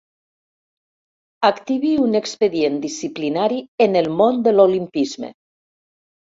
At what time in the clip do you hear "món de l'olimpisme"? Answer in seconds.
4.19-5.35